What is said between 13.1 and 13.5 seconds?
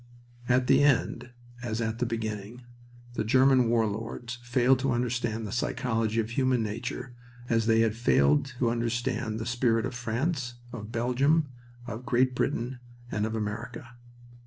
and of